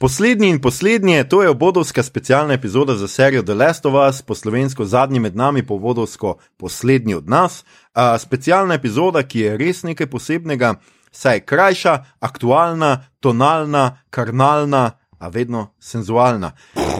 [0.00, 4.34] Poslednji in poslednji, to je obodovska specialna epizoda za serijo The Last of Us, po
[4.34, 7.64] slovensko zadnji med nami, po vodovsko poslednji od nas.
[7.94, 10.74] Uh, specialna epizoda, ki je res nekaj posebnega,
[11.10, 16.52] saj je krajša, aktualna, tonalna, karnalna, a vedno senzualna.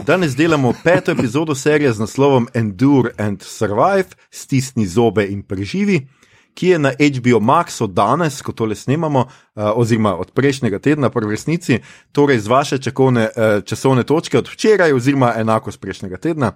[0.05, 6.07] Danes delamo peto epizodo serije z naslovom Endure and Survive, stisni zobe in preživi
[6.53, 11.19] ki je na HBO Maxu danes, ko tole snemamo, uh, oziroma od prejšnjega tedna, po
[11.19, 11.79] resnici,
[12.11, 16.51] torej z vaše čakovne, uh, časovne točke od včeraj, oziroma enako z prejšnjega tedna.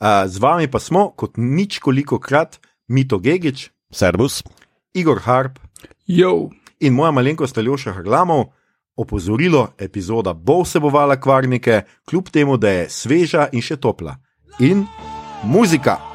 [0.00, 4.42] Uh, z vami pa smo, kot nič koliko krat, Mito Gigič, Servus,
[4.94, 5.58] Igor Harp
[6.06, 6.50] Jo.
[6.80, 8.52] in moja malenkost Aljoša Hrlamov.
[8.96, 14.16] Opozorilo, epizoda bo vsebovala kvarnike, kljub temu, da je sveža in še topla.
[14.58, 14.86] In
[15.42, 16.13] muzika.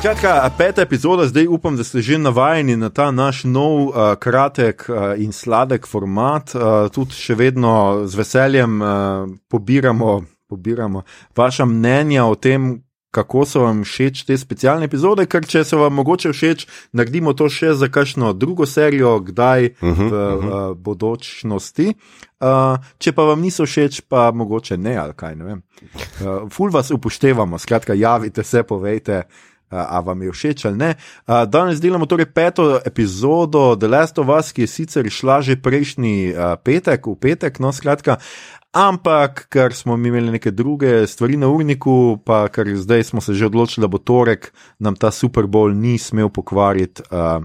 [0.00, 4.86] Skratka, peta epizoda, zdaj upam, da ste že navajeni na ta naš nov, uh, kratek
[4.88, 6.54] uh, in sladek format.
[6.56, 11.02] Uh, tudi še vedno z veseljem uh, pobiramo, pobiramo
[11.36, 12.80] vaša mnenja o tem,
[13.12, 15.26] kako so vam všeč te specialne epizode.
[15.28, 16.64] Ker če so vam mogoče všeč,
[16.96, 21.92] naredimo to še za kakšno drugo serijo, kdaj uh -huh, v uh, uh, bodočnosti.
[22.40, 25.62] Uh, če pa vam niso všeč, pa mogoče ne, ali kaj ne vem.
[26.24, 29.22] Uh, ful vas upoštevamo, skratka, javite se, povejte
[29.70, 30.94] a vam je všeč ali ne.
[31.26, 36.34] Danes delamo torej peto epizodo The Last of Us, ki je sicer šla že prejšnji
[36.64, 38.18] petek, v petek, no skratka.
[38.70, 43.46] Ampak, ker smo imeli neke druge stvari na urniku, pa ker zdaj smo se že
[43.46, 47.42] odločili, da bo torek, nam ta Super Bowl ni smel pokvariti uh,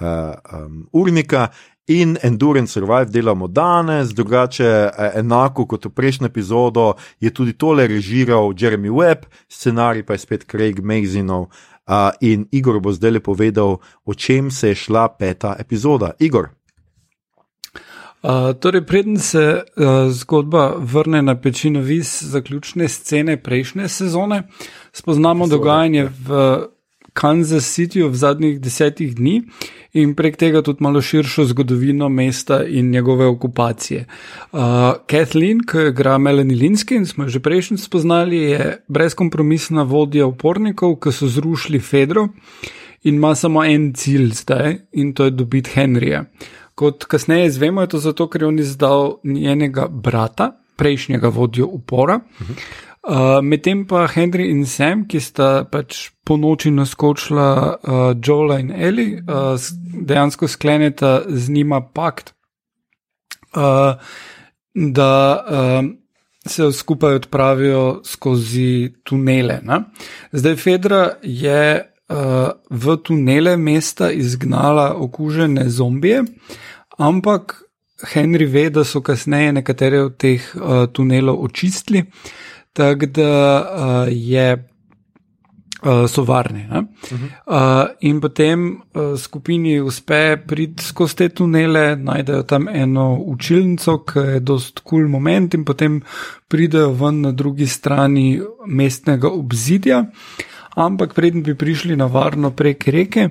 [0.00, 1.48] uh, um, urnika.
[1.88, 8.52] In Endurance Survive delamo danes, drugače, enako kot v prejšnji epizodi, je tudi tole režiral
[8.52, 11.48] Jeremy Webb, scenarij pa je spet Craig Mazinov.
[11.88, 16.12] Uh, in Igor bo zdaj le povedal, o čem se je šla peta epizoda.
[16.18, 16.50] Igor.
[18.22, 24.42] Uh, torej, preden se uh, zgodba vrne na pečino vis zaključne scene prejšnje sezone,
[24.92, 26.10] spoznamo Sezone, dogajanje ja.
[26.26, 26.68] v
[27.18, 29.40] Kansas Cityju v zadnjih desetih dni
[29.98, 34.04] in prek tega tudi malo širšo zgodovino mesta in njegove okupacije.
[34.52, 34.60] Uh,
[35.10, 41.00] Kathleen, ki igra Melanie Linsky in smo jo že prejšnjič spoznali, je brezkompromisna vodja upornikov,
[41.02, 42.28] ki so zrušili Fedro
[43.02, 46.24] in ima samo en cilj zdaj in to je dobiti Henrija.
[46.74, 52.20] Kot kasneje izvemo, je to zato, ker je on izdal njenega brata, prejšnjega vodjo upora.
[52.40, 52.86] Uh -huh.
[53.08, 58.68] Uh, Medtem pa Henry in Sam, ki sta pač po noči naskočila uh, Joela in
[58.68, 59.56] Eli, uh,
[60.04, 62.34] dejansko skleneta z njima pakt,
[63.56, 63.96] uh,
[64.74, 65.88] da uh,
[66.44, 69.60] se skupaj odpravijo skozi tunele.
[69.64, 69.78] Ne?
[70.32, 76.26] Zdaj Fedra je uh, v tunele mesta izgnala okužene zombije,
[76.98, 77.62] ampak
[78.12, 82.04] Henry ve, da so kasneje nekatere od teh uh, tunelov očistili.
[82.78, 84.68] Tako da uh, je,
[85.82, 86.66] uh, so varni.
[86.70, 86.84] Uh -huh.
[87.46, 94.18] uh, in potem uh, skupini uspe priti skozi te tunele, najdejo tam eno učilnico, ki
[94.18, 96.02] je dost kul cool moment, in potem
[96.48, 100.04] pridejo ven na drugi strani mestnega obzidja.
[100.74, 103.28] Ampak preden bi prišli na varno prek reke,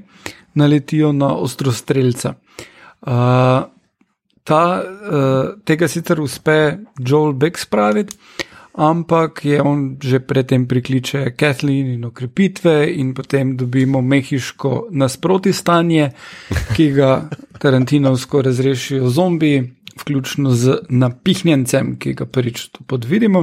[0.53, 2.33] naletijo na ostrostrelca.
[3.01, 3.11] Uh,
[4.43, 8.17] ta, uh, tega sicer uspe Joel Beck spraviti
[8.77, 16.11] ampak je on že predtem prikliče Kathleen in okrepitve, in potem dobimo mehiško nasproti stanje,
[16.75, 17.29] ki ga
[17.59, 23.39] Tarantinovsko razrešijo zombiji, vključno z napihnjencem, ki ga prvič podvidimo.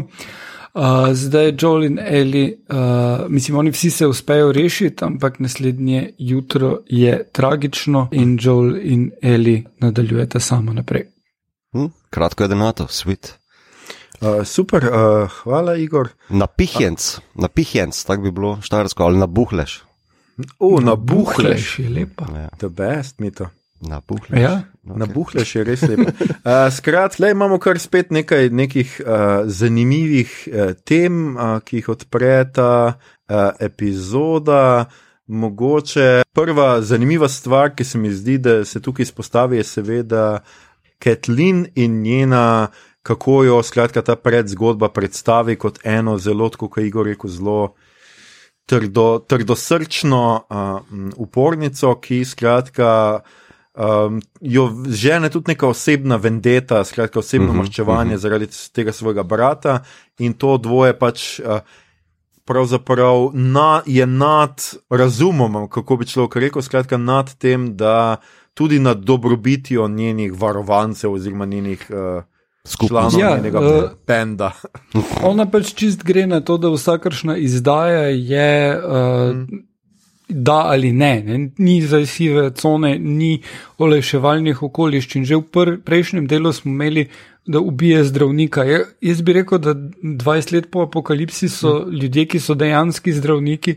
[0.75, 6.79] Uh, zdaj Joel in Eli, uh, mislim, oni vsi se uspejo rešiti, ampak naslednje jutro
[6.87, 11.07] je tragično in Joel in Eli nadaljujete samo naprej.
[11.73, 13.44] Hm, kratko je denato, sweet.
[14.25, 16.09] Uh, super, uh, hvala, Igor.
[16.29, 19.83] Napihjenc, napihjenc, tako bi bilo štajersko, ali nabuhleš.
[20.59, 22.27] O, nabuhleš je lepa.
[22.33, 22.49] Ja.
[22.59, 23.51] The best, mi to.
[23.81, 24.41] Nabuhleš.
[24.41, 24.63] Ja?
[24.85, 24.99] Okay.
[24.99, 26.09] Nabuhleš je res lepo.
[26.09, 31.93] Uh, Skratka, le imamo kar spet nekaj nekih uh, zanimivih uh, tem, uh, ki jih
[31.93, 34.87] odpre ta uh, epizoda.
[35.27, 40.25] Mogoče prva zanimiva stvar, ki se mi zdi, da se tukaj izpostavi, je seveda
[40.99, 42.69] Kathleen in njena
[43.05, 47.75] kako jo skratka ta predzgodba predstavi kot eno zelo, kot je Igor rekel, zelo
[48.67, 50.81] trdo, trdosrčno uh,
[51.17, 53.21] upornico, ki skratka.
[53.75, 58.23] Um, jo žene tudi neka osebna vendeta, skratka osebno uh -huh, maščevanje uh -huh.
[58.23, 59.83] zaradi tega svojega brata
[60.19, 61.59] in to dvoje pač uh,
[62.45, 68.17] pravzaprav na, je nad razumom, kako bi človek rekel, skratka nad tem, da
[68.55, 72.25] tudi nad dobrobitjo njenih varovancev oziroma njenih uh,
[72.67, 74.53] skupnosti, ja, njenega uh, benda.
[75.31, 78.81] ona pač čist gre na to, da vsakršna izdaja je.
[78.81, 79.63] Uh, mm
[80.29, 81.51] da ali ne, ne.
[81.59, 83.43] ni zdaj sive cone, ni
[83.79, 85.25] olajševalnih okoliščin.
[85.29, 87.09] Že v pr prejšnjem delu smo imeli,
[87.47, 88.63] da ubije zdravnika.
[88.65, 91.99] Je, jaz bi rekel, da 20 let po apokalipsi so hmm.
[92.01, 93.75] ljudje, ki so dejanski zdravniki,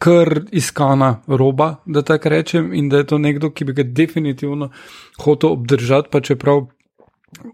[0.00, 4.70] kar iskana roba, da tako rečem, in da je to nekdo, ki bi ga definitivno
[5.20, 6.66] hotel obdržati, pa čeprav.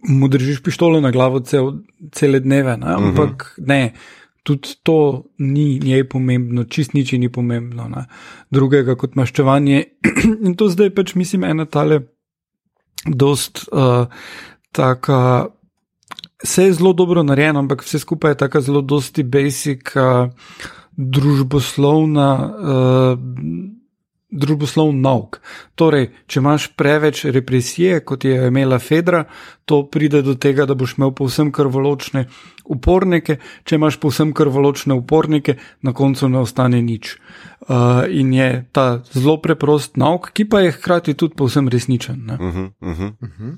[0.09, 1.73] Mu držiš pištolo na glavo cel,
[2.13, 2.87] cele dneve, ne?
[2.87, 3.05] Mhm.
[3.05, 3.69] ampak uh -huh.
[3.69, 3.93] ne,
[4.43, 8.07] tudi to ni njej pomembno, čist nič ni pomembno, ne?
[8.51, 9.85] drugega kot maščevanje.
[10.47, 12.01] In to zdaj pač mislim, ena tale,
[13.07, 14.07] dost uh,
[14.73, 15.47] taka.
[16.43, 20.31] Vse je zelo dobro narejeno, ampak vse skupaj je tako zelo dosti basic, uh,
[20.97, 22.31] družboslovna.
[22.49, 23.78] Uh,
[24.29, 25.39] družboslov nauk.
[25.79, 29.25] Torej, če imaš preveč represije, kot je imela Fedra,
[29.65, 32.27] to pride do tega, da boš imel povsem krvoločne
[32.69, 37.17] upornike, če imaš povsem krvoločne upornike, na koncu ne ostane nič.
[37.69, 42.31] Uh, in je ta zelo preprost nauk, ki pa je hkrati tudi povsem resničen.
[42.31, 43.13] Uh -huh, uh -huh.
[43.21, 43.57] Uh -huh.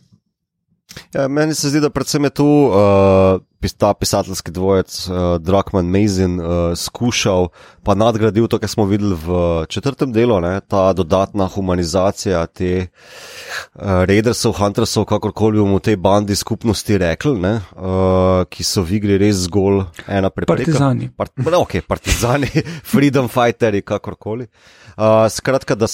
[1.14, 6.40] Ja, meni se zdi, da predvsem je tu uh, ta pisateljski dvojec, uh, Drakman Mazin,
[6.40, 6.46] uh,
[6.76, 7.48] skušal
[7.84, 14.04] pa nadgradil to, kar smo videli v četrtem delu, ne, ta dodatna humanizacija te uh,
[14.08, 19.20] Raidersov, Huntersov, kakorkoli bomo v tej bandi skupnosti rekli, ne, uh, ki so v igri
[19.20, 20.56] res zgolj ena prepreka.
[20.56, 21.12] Partizani.
[21.16, 22.48] Part, ok, partizani,
[22.92, 24.48] freedom fighteri, kakorkoli.
[24.96, 25.88] Uh, skratka, da.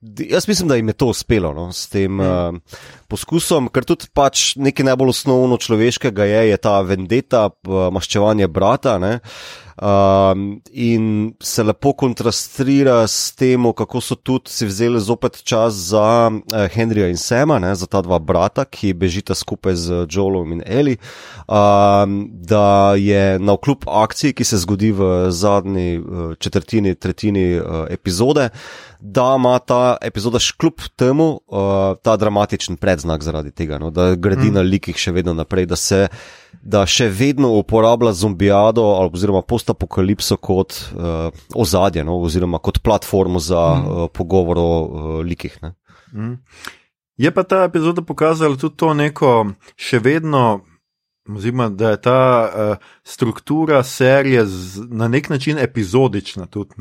[0.00, 2.20] Jaz mislim, da jim je to uspelo no, s tem mm.
[2.20, 2.76] uh,
[3.10, 8.94] poskusom, ker tudi pač nekaj najbolj osnovno človeškega je, je ta vendeta, maščevanje brata.
[9.02, 15.74] Uh, um, in se lepo kontrastira s tem, kako so tudi si vzeli zopet čas
[15.74, 20.52] za uh, Henryja in Sema, ne, za ta dva brata, ki bežita skupaj z Joelom
[20.52, 20.96] in Eli.
[21.48, 27.86] Um, da je na vkljub akciji, ki se zgodi v zadnji uh, četrtini, tretjini uh,
[27.90, 28.48] epizode,
[29.00, 34.50] da ima ta epizoda škljub temu uh, ta dramatičen predznak zaradi tega, no, da gradi
[34.50, 34.54] mm.
[34.54, 36.08] na likih še vedno naprej, da se
[36.62, 43.62] da še vedno uporablja zombijado oziroma postapokalipso kot uh, ozadje, no, oziroma kot platformo za
[43.74, 43.86] mm.
[43.86, 45.58] uh, pogovor o uh, likih.
[46.12, 46.34] Mm.
[47.18, 50.64] Je pa ta epizoda pokazala tudi to neko še vedno.
[51.28, 56.46] Oziroma, da je ta uh, struktura serije z, na nek način epizodična.
[56.46, 56.80] Tudi,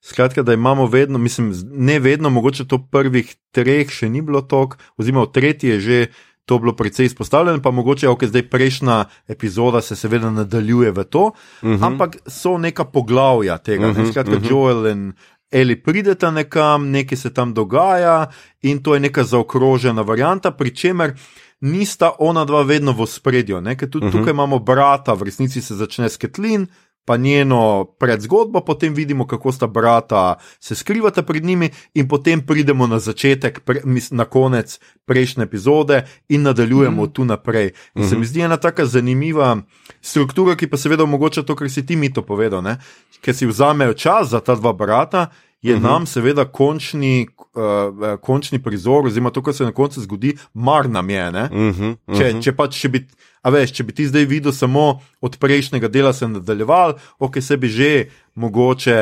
[0.00, 4.78] Skratka, da imamo vedno, mislim, ne vedno, mogoče to prvih treh še ni bilo tako,
[4.96, 9.04] oziroma v tretji je že uh, to bilo precej izpostavljeno, pa mogoče, ok, zdaj prejšnja
[9.28, 11.74] epizoda se seveda nadaljuje v to, uh mhm.
[11.74, 11.86] -huh.
[11.86, 14.10] ampak so neka poglavja tega, uh -huh, ne?
[14.10, 14.50] skratka, uh -huh.
[14.50, 15.12] Joel in
[15.50, 18.30] Eli prideta nekam, nekaj se tam dogaja
[18.62, 21.14] in to je neka zaokrožena varianta, pri čemer.
[21.60, 24.18] Nista ona dva vedno v spredju, ker tudi uh -huh.
[24.18, 26.66] tukaj imamo brata, v resnici se začne s Ketlin,
[27.04, 32.86] pa njeno predzgodbo, potem vidimo, kako sta brata se skrivata pred njimi, in potem pridemo
[32.86, 37.12] na začetek, pre, na konec prejšnje epizode in nadaljujemo mm -hmm.
[37.12, 37.66] tu naprej.
[37.66, 38.08] In mm -hmm.
[38.08, 39.56] se mi zdi ena tako zanimiva
[40.00, 42.76] struktura, ki pa seveda omogoča to, kar si ti mi to povedal, ne?
[43.20, 45.26] ker si vzamejo čas za ta dva brata.
[45.62, 45.84] Je mhm.
[45.84, 45.90] -huh.
[45.90, 51.10] nam, seveda, končni, uh, končni prizor, oziroma to, kar se na koncu zgodi, mar nam
[51.10, 51.28] je.
[51.28, 52.18] Uh -huh, uh -huh.
[52.18, 53.06] Če, če pač, če bi
[53.40, 57.56] A veš, če bi ti zdaj videl samo od prejšnjega dela, se nadaljeval, ok, se
[57.56, 57.92] bi že
[58.40, 58.96] mogoče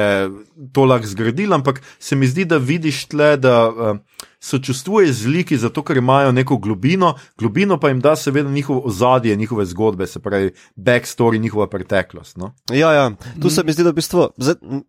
[0.72, 3.98] to lahko zgradil, ampak se mi zdi, da vidiš tle, da uh,
[4.40, 9.36] sočustvuje z liki, zato ker imajo neko globino, globino pa jim da seveda njihovo ozadje,
[9.36, 12.36] njihove zgodbe, se pravi, backstory, njihova preteklost.
[12.36, 12.52] No?
[12.70, 13.10] Ja, ja,
[13.42, 14.28] tu se mi zdi, da v bistvu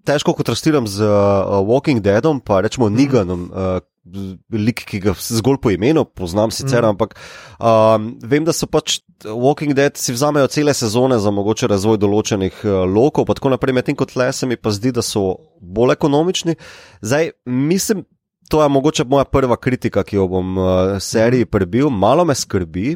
[0.05, 3.49] težko kontrastiram z uh, Walking Deadom, pa rečemo Niganom.
[3.49, 3.58] Uh,
[4.51, 6.95] lik, ki ga zgolj po imenu poznam, sicer, mm.
[6.95, 7.15] ampak
[7.59, 12.61] um, vem, da so pač Walking Dead si vzamejo cele sezone za mogoče razvoj določenih
[12.65, 15.25] uh, lokov, pa tako naprej, medtem kot le se mi pa zdi, da so
[15.61, 16.55] bolj ekonomični.
[17.01, 18.05] Zdaj, mislim,
[18.49, 22.95] to je mogoče moja prva kritika, ki jo bom uh, seriji prebil, malo me skrbi.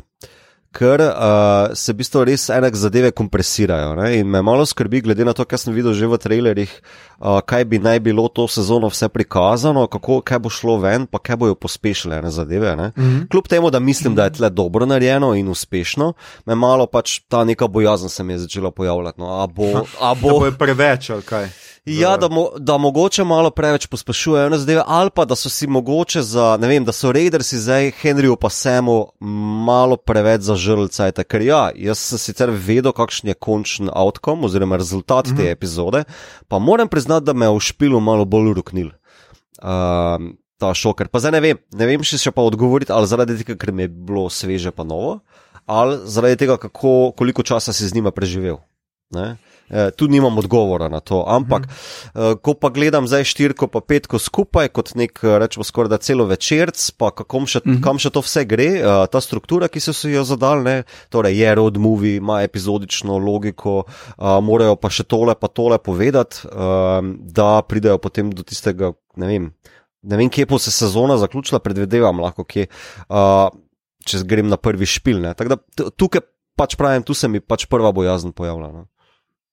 [0.73, 3.93] Ker uh, se v bistvu res enak zadeve kompresirajo.
[3.99, 4.09] Ne?
[4.19, 6.73] In me malo skrbi, glede na to, kar sem videl že v trailerjih,
[7.21, 11.21] uh, kaj bi naj bilo to sezono vse prikazano, kako, kaj bo šlo ven, pa
[11.21, 12.75] kaj bojo pospešile ne zadeve.
[12.75, 12.91] Ne?
[12.97, 13.27] Mm -hmm.
[13.29, 16.13] Kljub temu, da mislim, da je tle dobro narejeno in uspešno,
[16.45, 19.21] me malo pač ta neka bojazen se mi je začela pojavljati.
[19.21, 20.29] No, a bo, a bo...
[20.39, 21.49] bo preveč ali kaj?
[21.85, 25.67] Ja, da, mo, da mogoče malo preveč pospešujejo na zadeve, ali pa da so si
[25.67, 29.07] mogoče za, ne vem, da so Raidersi zdaj Henryju pa Semu
[29.65, 31.19] malo preveč zažrli cajt.
[31.27, 35.37] Ker ja, jaz sem sicer vedel, kakšen je končni outcome oziroma rezultat mm -hmm.
[35.37, 36.03] te epizode,
[36.47, 38.87] pa moram priznati, da me je v špilu malo bolj ruknil.
[38.87, 41.07] Uh, ta šoker.
[41.07, 43.83] Pa zdaj ne vem, ne vem še, še pa odgovoriti, ali zaradi tega, ker mi
[43.83, 45.19] je bilo sveže pa novo,
[45.65, 48.57] ali zaradi tega, kako, koliko časa si z njima preživel.
[49.11, 49.35] Ne?
[49.73, 51.23] Eh, tu nimam odgovora na to.
[51.27, 52.37] Ampak, mhm.
[52.45, 56.27] ko pa gledam zdaj štirko, pa petko skupaj, kot nek, eh, rečemo, skoraj da celo
[56.29, 57.81] večerc, pa kam še, mhm.
[57.81, 61.55] kam še to vse gre, eh, ta struktura, ki so si jo zadali, torej je
[61.57, 63.83] road movie, ima epizodično logiko,
[64.17, 66.45] morajo pa še tole, pa tole povedati,
[67.33, 69.49] da pridejo potem do tistega, ne vem.
[70.03, 72.67] Ne vem, kje bo se sezona zaključila, predvidevam lahko, kje,
[73.07, 73.47] uh,
[74.03, 75.23] če grem na prvi špil.
[75.23, 75.57] Da,
[75.95, 76.25] tukaj
[76.59, 78.71] pač pravim, tu se mi pač prva bojazen pojavlja.
[78.73, 78.83] No.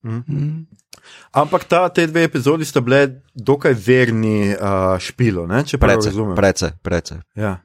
[0.02, 0.66] Mm -hmm.
[1.32, 5.64] Ampak ta, te dve epizodi sta bile dokaj verni uh, špilo, ne?
[5.64, 6.36] če prav razumem.
[6.36, 7.20] Prece, prece.
[7.34, 7.58] Ja.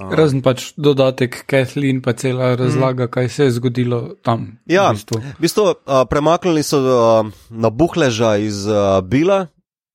[0.00, 0.12] Uh.
[0.16, 3.12] Razen pač dodatek Kathleen, pa cela razlaga, mm.
[3.12, 4.58] kaj se je zgodilo tam.
[4.66, 5.74] Ja, v bistvu, v bistvu uh,
[6.10, 9.46] premaknili so uh, na buhleža iz uh, Bila.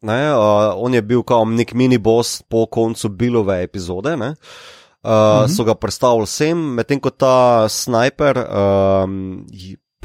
[0.06, 4.14] Ne, uh, on je bil kot nek mini boss po koncu Bilove epizode.
[4.14, 4.36] Uh, mm
[5.04, 5.48] -hmm.
[5.50, 9.46] So ga predstavili vsem, medtem ko ta sniper um,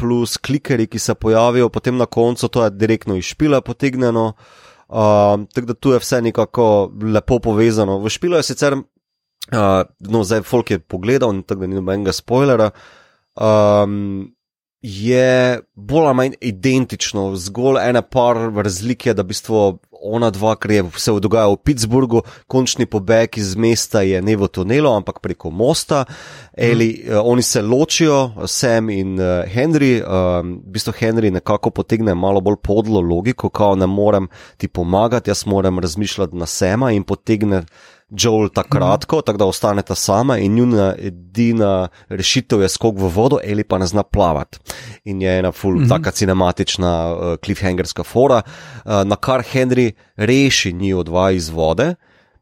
[0.03, 4.33] plus klikeri, ki se pojavijo potem na koncu, to je direktno iz špila potegnjeno.
[4.93, 8.01] Uh, tako da tu je vse nekako lepo povezano.
[8.03, 12.71] V špilu je sicer, uh, no, zdaj Folk je pogledal, tako da ni nobenega spoilera.
[13.39, 14.35] Um,
[14.83, 19.63] je bolj ali manj identično, zgolj ena par razlike, da v bistvu
[20.03, 24.49] ona dva, ker je se dogajalo v Pittsburghu, končni pobeg iz mesta je ne v
[24.49, 26.05] tunelu, ampak preko mosta.
[26.57, 27.13] Eli, mm.
[27.13, 30.01] uh, oni se ločijo, Sam in uh, Henry.
[30.03, 35.31] Um, v bistvu Henry nekako potegne malo bolj podlo logiko, kao ne morem ti pomagati,
[35.31, 37.65] jaz moram razmišljati na sema in potegne.
[38.19, 39.23] Joel tako kratko, mm.
[39.27, 43.87] tako da ostaneta sama in njuna edina rešitev je skok v vodo ali pa ne
[43.87, 44.59] zna plavati.
[45.05, 45.89] In je ena full, mm -hmm.
[45.89, 48.43] taka cinematična uh, cliffhangerska fora,
[48.85, 51.95] uh, na kar Henry reši njih dva iz vode.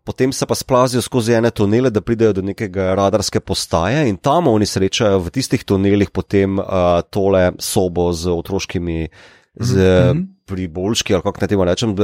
[0.05, 4.47] Potem se pa splazijo skozi ene tunele, da pridejo do nekega radarske postaje, in tam
[4.47, 6.65] oni srečajo v tistih tunelih potem uh,
[7.11, 9.09] tole sobo z otroškimi,
[9.55, 11.95] z mm -hmm pri Bolški, ali kako naj temu rečem,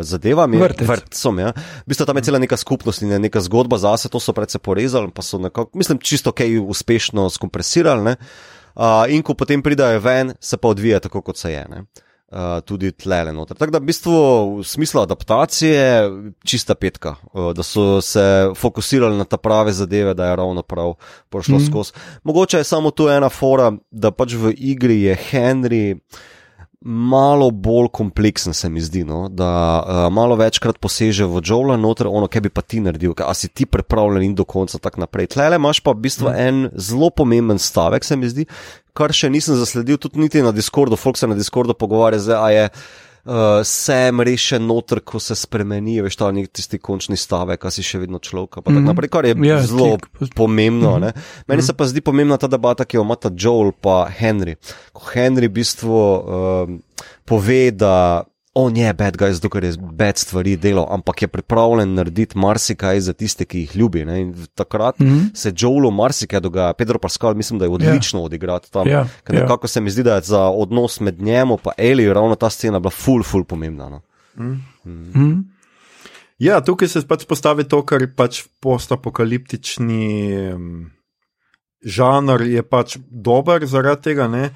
[0.00, 1.42] zadevami, vrtcem.
[1.44, 1.52] Ja.
[1.84, 5.12] V bistvu tam je cela neka skupnost in neka zgodba zase, to so predvsej porezali,
[5.12, 8.16] pa so nekako, mislim, čisto kaj uspešno skompresirali.
[8.72, 11.66] Uh, in ko potem pridajo ven, se pa odvija tako, kot se je.
[12.32, 13.56] Uh, tudi tlele noter.
[13.56, 14.14] Tako da v bistvu
[14.56, 16.08] v smislu adaptacije
[16.48, 18.24] čista petka, uh, da so se
[18.56, 20.94] fokusirali na ta prave zadeve, da je ravno prav
[21.28, 21.66] prišlo mm.
[21.68, 21.92] skozi.
[22.24, 25.98] Mogoče je samo tu ena fora, da pač v igri je Henry
[26.84, 29.28] malo bolj kompleksen, se mi zdi, no?
[29.28, 29.48] da
[29.82, 33.48] uh, malo večkrat poseže v Joela, noter ono, kaj bi pa ti naredil, a si
[33.48, 35.32] ti pripravljen in do konca tako naprej.
[35.36, 36.34] Tlele imaš pa v bistvu mm.
[36.48, 38.46] en zelo pomemben stavek, se mi zdi,
[38.98, 42.68] kar še nisem zasledil, tudi niti na Discordu, folk se na Discordu pogovarja, zdaj je
[43.24, 47.84] uh, sem rešen noter, ko se spremeni, veš, ta nek tisti končni stavek, ki si
[47.86, 48.62] še vedno človek.
[48.62, 48.88] Mm -hmm.
[48.90, 50.34] Naprej, kar je ja, zelo klik.
[50.34, 50.96] pomembno.
[50.98, 51.12] Mm -hmm.
[51.46, 51.66] Meni mm -hmm.
[51.66, 54.56] se pa zdi pomembna ta debata, ki jo imata Joel in Henry.
[54.92, 56.68] Ko Henry v bistvu uh,
[57.24, 58.24] pove, da
[58.54, 63.00] on je bad guy, zato ker je bad stvari delal, ampak je pripravljen narediti marsikaj
[63.00, 64.04] za tiste, ki jih ljubi.
[64.04, 64.20] Ne?
[64.20, 65.30] In takrat mm -hmm.
[65.34, 66.72] se Joelu marsikaj dogaja.
[66.72, 68.24] Pedro Pascal, mislim, da je odlično yeah.
[68.24, 68.86] odigrati tam.
[68.86, 69.06] Yeah.
[69.24, 69.70] Ker nekako yeah.
[69.70, 72.90] se mi zdi, da je za odnos med njim in Eli ravno ta scena bila
[72.90, 73.88] ful, ful pomembna.
[73.88, 74.00] No?
[74.36, 74.64] Mm.
[74.84, 75.22] Mm.
[75.22, 75.44] Mm.
[76.38, 80.90] Ja, tukaj se pač postavi to, kar je pač postapokaliptični um,
[81.84, 84.28] žanr, je pač dober zaradi tega.
[84.28, 84.50] Ne?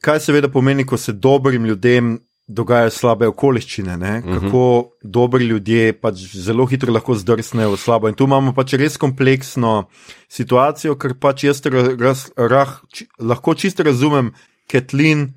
[0.00, 2.18] Kaj seveda pomeni, ko se dobrim ljudem
[2.50, 4.12] dogajajo slabe okoliščine, ne?
[4.18, 4.34] Mhm.
[4.34, 4.90] kako uh -huh.
[5.02, 8.08] dobri ljudje pač zelo hitro lahko zdrsnejo v slabo.
[8.08, 9.84] In tu imamo pač res kompleksno
[10.28, 11.62] situacijo, ker pač jaz
[11.98, 14.32] raz, rah, či, lahko čisto razumem
[14.66, 15.34] Ketlin,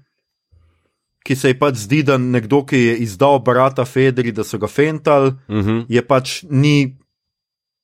[1.24, 4.68] ki se ji pač zdi, da nekdo, ki je izdal brata Federi, da so ga
[4.68, 5.70] fentali, uh mhm.
[5.70, 5.86] -huh.
[5.90, 6.98] je pač ni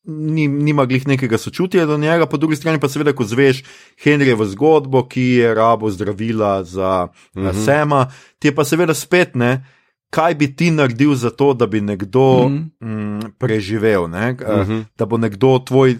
[0.09, 3.63] nima glih nekega sočutja do njega, po drugi strani pa seveda, ko zveš
[4.03, 7.65] Henrijevo zgodbo, ki je rabo zdravila za mm -hmm.
[7.65, 9.65] Sema, ti je pa seveda spet ne.
[10.09, 13.23] Kaj bi ti naredil za to, da bi nekdo mm -hmm.
[13.25, 14.31] m, preživel, ne?
[14.31, 14.83] mm -hmm.
[14.97, 15.97] da bo nekdo tvoj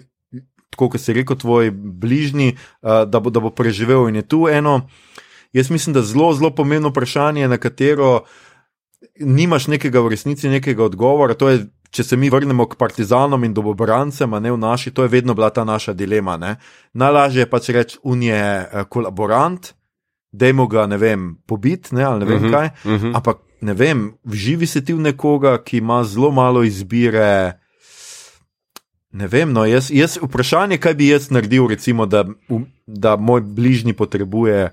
[0.69, 4.07] tako kot si rekel, tvoj bližnji, uh, da, bo, da bo preživel.
[4.09, 4.87] In je tu eno,
[5.53, 8.23] jaz mislim, da zelo, zelo pomembno vprašanje, na katero
[9.19, 11.33] nimaš nekega v resnici nekega odgovora.
[11.33, 15.03] To je, če se mi vrnemo k partizanom in dobobrancem, a ne v naši, to
[15.03, 16.37] je vedno bila ta naša dilema.
[16.37, 16.55] Ne?
[16.93, 19.73] Najlažje je pač reči, unije je kolaborant.
[20.31, 22.67] Dajmo ga, ne vem, pobiti, ne, ali ne vem uh -huh, kaj.
[22.85, 23.15] Uh -huh.
[23.15, 27.59] Ampak, ne vem, vživi se ti v nekoga, ki ima zelo malo izbire.
[29.11, 32.25] Ne vem, no, jaz, jaz, vprašanje, kaj bi jaz naredil, recimo, da,
[32.87, 34.69] da moj bližnji potrebuje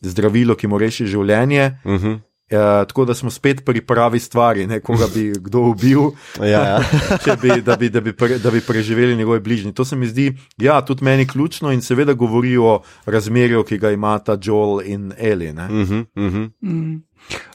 [0.00, 1.78] zdravilo, ki mu reši življenje.
[1.84, 2.18] Uh -huh.
[2.50, 6.00] Uh, tako da smo spet pri pravi stvari, ne koga bi kdo ubil,
[6.40, 6.80] ja, ja.
[7.42, 9.72] bi, da, bi, da, bi pre, da bi preživeli njegovi bližnji.
[9.72, 13.90] To se mi zdi, ja, tudi meni ključno in seveda govori o razmerju, ki ga
[13.90, 15.48] imata Joel in Eli.
[15.48, 16.50] Uh -huh, uh -huh.
[16.60, 17.02] mm.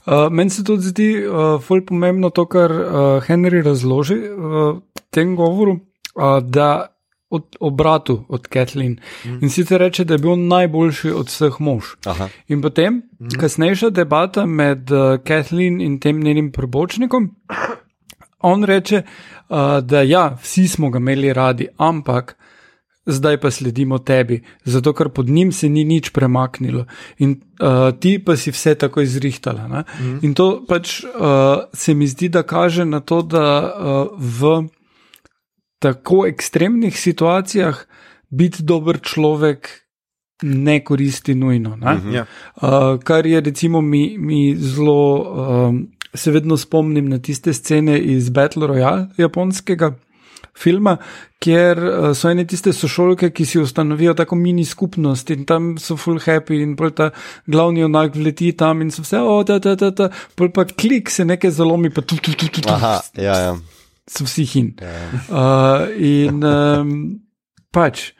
[0.05, 2.87] uh, meni se tudi zdi uh, fulj pomembno to, kar uh,
[3.27, 6.96] Henry razloži v tem govoru, uh, da
[7.29, 8.99] od, o bratu od Kathleen.
[9.25, 9.39] Mm.
[9.41, 11.95] In sicer reče, da je bil najboljši od vseh mož.
[12.05, 12.29] Aha.
[12.47, 13.39] In potem, mm.
[13.39, 17.31] kasnejša debata med uh, Kathleen in tem njenim prebočnikom,
[18.39, 22.37] on reče, uh, da ja, vsi smo ga imeli radi, ampak.
[23.07, 26.81] Zdaj pa sledimo tebi, zato ker pod njim se ni nič premaknilo
[27.23, 29.67] in uh, ti pa si vse tako izrihtala.
[29.67, 30.17] Mm.
[30.27, 34.67] In to pač uh, se mi zdi, da kaže na to, da uh, v
[35.79, 37.77] tako ekstremnih situacijah
[38.29, 39.69] biti dober človek
[40.41, 41.75] ne koristi nujno.
[41.75, 41.93] Ne?
[41.93, 42.25] Uh -huh.
[42.93, 45.21] uh, kar je, recimo, mi, mi zelo,
[45.69, 49.95] um, se vedno spomnim na tiste scene iz Battle Royale, japonskega.
[50.57, 50.97] Filma,
[51.39, 55.97] kjer uh, so ene tiste sošolke, ki si ustanovijo tako mini skupnost in tam so
[55.97, 57.09] full happy, in pol ta
[57.45, 61.09] glavni onak leti tam in so vse, o, da, da, da, da, pol pa klik
[61.09, 62.69] se nekaj zalomi, pa tu, tu, tu, tu.
[62.69, 63.57] Aha, ja, ja
[64.07, 64.73] so vsi hin.
[65.29, 66.91] Uh, in um,
[67.71, 68.11] pač,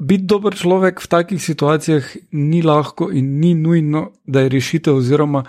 [0.00, 5.44] biti dober človek v takih situacijah ni lahko in ni nujno, da je rešitev, oziroma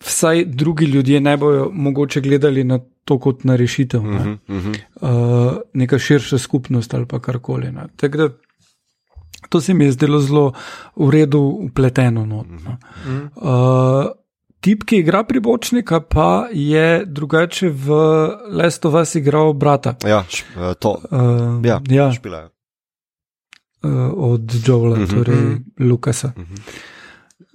[0.00, 4.02] vsaj drugi ljudje ne bojo mogoče gledali na to kot na rešitev.
[4.02, 4.16] Ne?
[4.16, 4.78] Uh -huh, uh -huh.
[5.00, 7.72] Uh, neka širša skupnost ali pa karkoli.
[9.48, 10.52] To se mi je zdelo zelo
[10.96, 12.26] v redu, upleteno.
[12.26, 12.76] Not, no.
[13.36, 14.19] uh,
[14.60, 17.88] tip, ki igra pribočnika, pa je drugače v
[18.50, 19.96] Last of Us igral brata.
[20.04, 20.24] Ja,
[20.56, 21.00] eh, to.
[21.10, 22.12] Uh, ja, ja.
[22.12, 22.50] špilajo.
[23.82, 25.90] Uh, od Joela, uh mhm, -huh, torej mhm.
[25.90, 26.32] Lukasa.
[26.36, 26.54] Uh mhm.
[26.54, 26.80] -huh.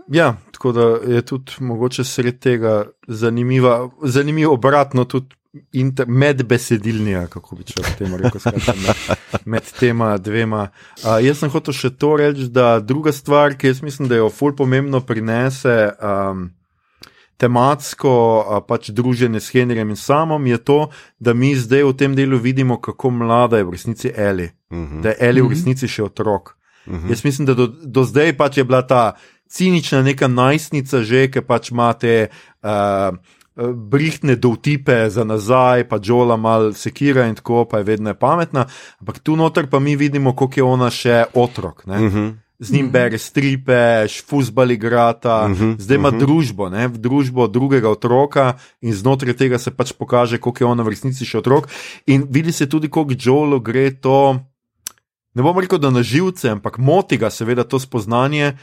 [0.08, 0.82] Ja, tako da
[1.14, 2.86] je tudi mogoče sred tega
[4.04, 5.36] zanimivo obratno, tudi
[6.08, 10.68] medbesedilnija, kako bi če v tem rekel, skratka, med, med tema dvema.
[11.04, 14.30] Uh, jaz sem hotel še to reči, da druga stvar, ki jaz mislim, da jo
[14.30, 15.92] ful pomembno prinese.
[16.02, 16.50] Um,
[17.38, 18.12] tematsko
[18.68, 20.80] pač druženje s Henrijem in samom, je to,
[21.20, 24.50] da mi zdaj v tem delu vidimo, kako mlada je v resnici Eli.
[24.70, 24.98] Uh mhm.
[24.98, 25.02] -huh.
[25.02, 25.54] Da je Eli v mhm.
[25.54, 26.58] resnici še otrok.
[26.86, 27.06] Uh mhm.
[27.06, 27.10] -huh.
[27.10, 29.14] Jaz mislim, da do, do zdaj pač je bila ta
[29.48, 32.28] cinična neka najstnica, že ki pač imate.
[32.64, 33.18] Uh,
[33.76, 38.66] Brihtne dovtipe za nazaj, pa Džola malo sekira in tako, pa je vedno pametna.
[39.00, 41.84] Ampak tu noter pa mi vidimo, koliko je ona še otrok.
[41.88, 42.92] Uh -huh z njim -hmm.
[42.92, 45.76] bere stripe, fusbali igrata, mm -hmm.
[45.80, 46.20] zdaj ima mm -hmm.
[46.20, 50.90] družbo, ne, družbo drugega otroka in znotraj tega se pač pokaže, koliko je on v
[50.90, 51.68] resnici še otrok.
[52.06, 54.40] In vidi se tudi, koliko Joelo gre to,
[55.34, 58.58] ne bom rekel, da na živce, ampak moti ga seveda to spoznanje.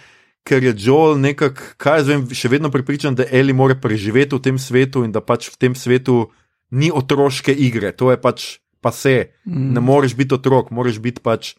[0.45, 4.41] Ker je Joel nekako, kaj jaz vem, še vedno pripričan, da Eli mora preživeti v
[4.41, 6.31] tem svetu in da pač v tem svetu
[6.71, 9.31] ni otroške igre, to je pač pa se.
[9.47, 9.73] Mm.
[9.73, 11.55] Ne moreš biti otrok, moraš biti pač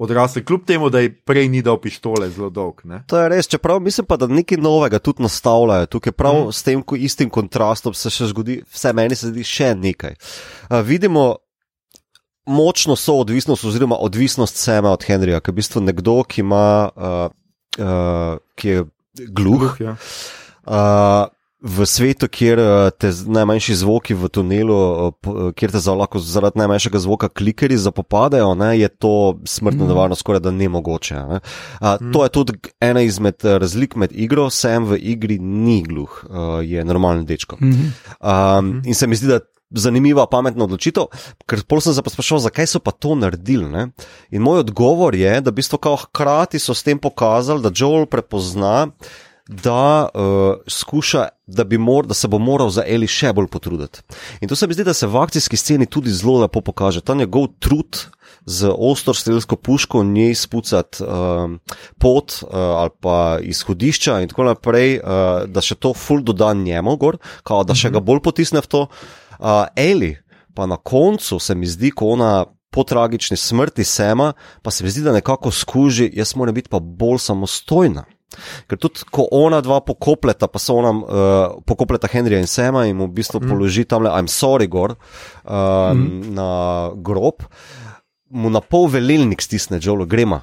[0.00, 2.80] odrasli, kljub temu, da je prej ni dal pištole zelo dolg.
[2.88, 3.02] Ne?
[3.06, 5.90] To je res, čeprav mislim pa, da nekaj novega tudi nastavljajo.
[5.92, 6.52] Tukaj prav mm.
[6.56, 10.16] s tem istim kontrastom se še zgodi, vse meni se zdi še nekaj.
[10.16, 11.26] Uh, vidimo
[12.48, 16.64] močno soodvisnost oziroma odvisnost seme od Henrija, ki je v bistvu nekdo, ki ima,
[16.96, 17.28] uh,
[17.76, 18.86] uh, ki je
[19.28, 19.68] gluh.
[19.68, 19.96] gluh ja.
[20.64, 21.28] uh,
[21.60, 27.02] v svetu, kjer eh, te najmanjši zvoki v tunelu, eh, kjer te lahko zaradi najmanjšega
[27.04, 29.92] zvoka klikeri zapopadajo, ne, je to smrtno mhm.
[29.92, 31.14] nevarno, skoraj da ne mogoče.
[31.14, 31.40] Ne.
[31.80, 32.12] A, mm.
[32.12, 34.48] To je tudi ena izmed eh, razlik med igro.
[34.50, 36.10] Sem v igri ni gluh,
[36.64, 37.56] je normalen dečko.
[37.60, 38.58] Mm -hmm.
[38.58, 39.40] um, in se mi zdi, da.
[39.70, 41.04] Zanimiva, pametna odločitev,
[41.46, 43.68] ker pol sem se sprašval, zakaj so pa to naredili.
[43.68, 43.88] Ne?
[44.30, 48.88] In moj odgovor je, da v bistvu hkrati so s tem pokazali, da Joel prepozna,
[49.50, 54.04] da uh, skuša, da, mor, da se bo moral za Eli še bolj potruditi.
[54.40, 57.02] In to se mi zdi, da se v akcijski sceni tudi zelo lepo pokaže.
[57.02, 57.98] Ta njegov trud
[58.46, 61.50] z ostro strelsko puško, njej spucati uh,
[61.98, 66.94] pot uh, ali pa izhodišča in tako naprej, uh, da še to ful doda njemu,
[66.96, 68.06] gor, kao, da še ga mhm.
[68.06, 68.86] bolj potisne v to.
[69.40, 70.14] Uh, Eli,
[70.54, 74.30] pa na koncu se mi zdi, ko ona po tragični smrti Sema,
[74.62, 78.06] pa se mi zdi, da nekako skuži, jaz moram biti pa bolj samostojna.
[78.70, 82.98] Ker tudi, ko ona dva pokopleta, pa so ona uh, pokopleta Henrija in Sema in
[82.98, 83.50] mu v bistvu mm.
[83.50, 86.30] položi tam le, I'm sorry, gor uh, mm.
[86.36, 86.50] na
[86.94, 87.46] grob,
[88.30, 90.42] mu na pol velilnik stisne, Joel, gremo.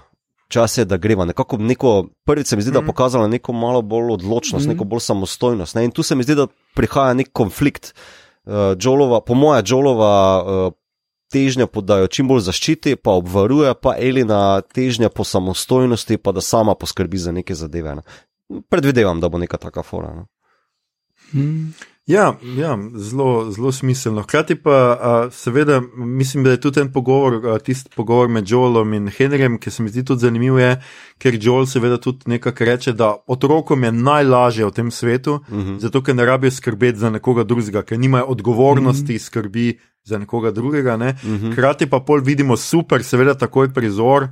[0.52, 1.26] Čas je, da gremo.
[1.28, 4.76] Nekako neko, prvič se mi zdi, da je pokazala neko malo bolj odločnost, mm.
[4.76, 5.76] neko bolj samostojnost.
[5.76, 5.88] Ne?
[5.88, 7.92] In tu se mi zdi, da prihaja nek konflikt.
[8.48, 10.76] Uh, Jolova, po mojem, Jolova uh,
[11.32, 16.32] težnja po da jo čim bolj zaščiti, pa obvaruje, pa Elina težnja po samostojnosti, pa
[16.32, 17.96] da sama poskrbi za neke zadeve.
[18.00, 18.02] Ne.
[18.70, 20.14] Predvidevam, da bo neka taka fora.
[20.16, 20.26] Ne.
[21.32, 21.74] Hmm.
[22.08, 24.22] Ja, ja zelo, zelo smiselno.
[24.22, 29.10] Hkrati pa, a, seveda, mislim, da je tudi en pogovor, tisti pogovor med Joelom in
[29.12, 30.70] Henryjem, ki se mi zdi tudi zanimiv, je,
[31.20, 35.76] ker Joel seveda tudi nekako reče, da otrokom je najlažje v tem svetu, uh mhm.
[35.76, 35.80] -huh.
[35.80, 39.26] zato ker ne rabijo skrbeti za nekoga drugega, ker nimajo odgovornosti, uh -huh.
[39.26, 40.98] skrbi za nekoga drugega.
[40.98, 41.10] Ne?
[41.24, 41.46] Uh mhm.
[41.46, 41.54] -huh.
[41.54, 44.28] Hkrati pa pol vidimo super, seveda, takoj prizor,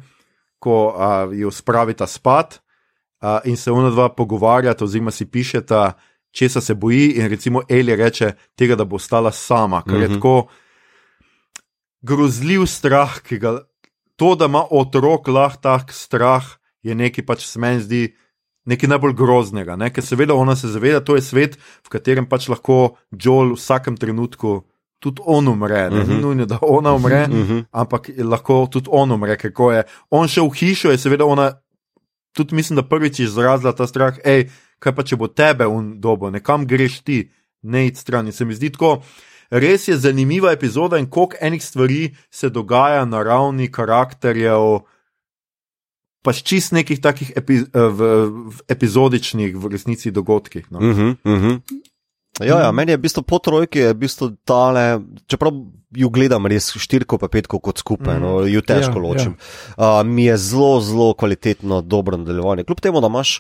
[0.60, 2.62] ko a, jo spravita spat
[3.20, 5.94] a, in se ona dva pogovarjata, oziroma si pišeta
[6.36, 10.12] česa se boji, in recimo Eli reče, tega, da bo ostala sama, ker je uh
[10.12, 10.12] mhm.
[10.12, 10.18] -huh.
[10.18, 10.48] tako
[12.02, 13.58] grozljiv strah, ki ga
[14.16, 16.46] to, da ima otrok lahko tak strah,
[16.84, 18.16] je nekaj pač se meni zdi.
[18.66, 19.92] Nekaj najbolj groznega, ne?
[19.94, 23.98] ker seveda ona se zaveda, da je svet, v katerem pač lahko Joel v vsakem
[23.98, 24.64] trenutku
[25.00, 25.90] tudi on umre.
[25.90, 26.14] Ne uh -huh.
[26.14, 26.22] mhm.
[26.22, 27.54] nujno, da ona umre, uh mhm.
[27.54, 27.66] -huh.
[27.72, 31.52] ampak lahko tudi on umre, ker ko je on šel v hišo, je seveda ona,
[32.34, 36.30] tudi mislim, da prvič izrazila ta strah, hej, kaj pa če bo tebe un dobo,
[36.30, 37.20] nekam greš ti,
[37.64, 38.28] ne id stran.
[38.28, 39.00] In se mi zdi tako,
[39.50, 44.84] res je zanimiva epizoda in koliko enih stvari se dogaja na ravni karakterjev.
[46.26, 48.08] Pa čist nekih takih epi, v,
[48.50, 50.72] v epizodičnih, v resnici, dogodkih.
[50.72, 50.80] No.
[50.80, 51.82] Uh -huh, uh -huh.
[52.44, 55.00] Ja, ja, meni je v bistvu po trojki, je v bistvu tale,
[55.32, 55.54] čeprav
[55.96, 59.38] ju gledam res štirko, pa petko kot skupaj, no, ju težko ja, ločim.
[59.78, 60.02] Ja.
[60.02, 62.66] Uh, mi je zelo, zelo kvalitetno, dobro nadaljevanje.
[62.68, 63.40] Kljub temu, da imaš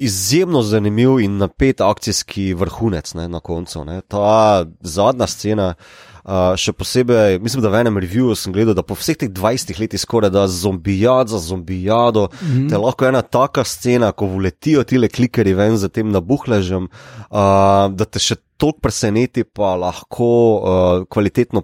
[0.00, 3.84] izjemno zanimiv in napet akcijski vrhunec ne, na koncu.
[3.84, 4.00] Ne.
[4.00, 5.74] Ta zadnja scena.
[6.20, 9.78] Uh, še posebej, mislim, da v enem reviewu sem gledal, da po vseh teh 20
[9.80, 12.68] letih skoraj da zombijad za zombijado, mm -hmm.
[12.68, 17.88] te lahko ena taka scena, ko vuletijo ti le klikeri ven za tem nabuhležem, uh,
[17.88, 20.28] da te še toliko preseneti, pa lahko
[20.60, 21.62] uh, kvalitetno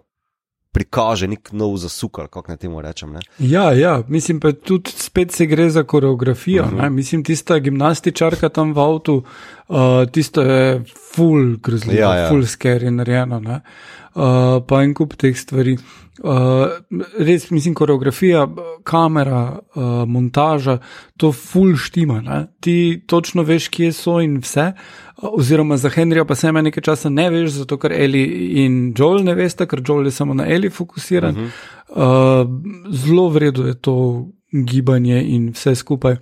[0.77, 3.17] prikaže nek nov zasukal, kako naj temu rečem.
[3.17, 3.25] Ne?
[3.41, 6.65] Ja, ja, mislim pa tudi spet se gre za koreografijo.
[6.65, 6.81] Uh mhm.
[6.81, 6.91] -huh.
[6.91, 9.23] Mislim, tista gimnastičarka tam v avtu,
[9.69, 9.77] uh,
[10.13, 10.85] tisto je
[11.15, 12.29] full grozljivo, ja, ja.
[12.29, 13.61] full scary narejeno.
[14.17, 15.75] Uh, pa en kup teh stvari.
[16.25, 16.79] Uh,
[17.21, 18.47] res, mislim, koreografija,
[18.89, 20.79] kamera, uh, montaža,
[21.21, 22.23] to full štima.
[22.25, 22.39] Ne?
[22.65, 24.71] Ti točno veš, kje so in vse.
[25.21, 28.25] Oziroma za Henrija pa se me nekaj časa ne veš, zato ker Eli
[28.65, 31.37] in Joel ne veste, ker Joel je samo na Eli fokusiran.
[31.37, 32.41] Uh -huh.
[32.41, 36.17] uh, zelo vredno je to gibanje in vse skupaj.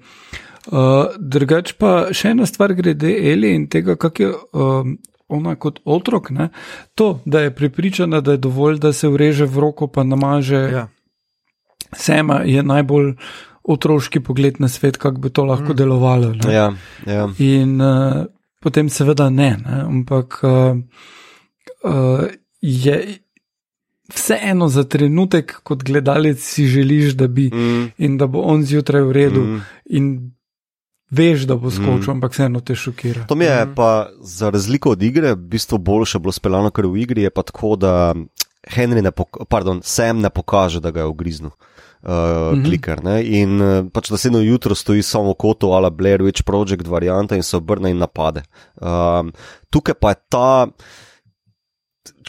[0.66, 4.28] Uh, drugač pa še ena stvar glede Eli in tega, kak je.
[4.52, 4.87] Uh,
[5.28, 6.48] Ona kot otrok, ne?
[6.94, 10.60] to, da je pripričana, da je dovolj, da se ureže v roko, pa namaže.
[10.72, 10.88] Ja.
[11.96, 13.14] Sema je najbolj
[13.64, 15.76] otroški pogled na svet, kako bi to lahko mm.
[15.76, 16.34] delovalo.
[16.52, 16.72] Ja,
[17.06, 17.28] ja.
[17.38, 18.24] In uh,
[18.60, 19.56] potem seveda ne.
[19.64, 19.80] ne?
[19.88, 20.76] Ampak uh,
[21.84, 22.26] uh,
[22.60, 23.18] je
[24.14, 27.92] vseeno za trenutek, kot gledalec, si želiš, da bi mm.
[27.98, 29.44] in da bo on zjutraj v redu.
[29.44, 29.60] Mm.
[31.14, 32.16] Veš, da bo skočil, mm.
[32.16, 33.27] ampak vseeno te šokira.
[33.31, 33.74] To mi je mm.
[33.77, 37.42] pa za razliko od igre, v bistvu boljše bilo speljano, ker v igri je pa
[37.42, 38.14] tako, da
[38.64, 39.12] Henry ne,
[39.48, 41.53] pardon, Sam ne pokaže, da ga je ugriznil
[42.05, 42.64] uh, mm -hmm.
[42.64, 43.05] kliker.
[43.05, 43.24] Ne?
[43.24, 47.42] In uh, pač naslednjo jutro stoji samo v kotu, ala Blair Witch Project varianta in
[47.42, 48.42] se obrne in napade.
[48.81, 49.33] Um,
[49.70, 50.66] tukaj pa je ta.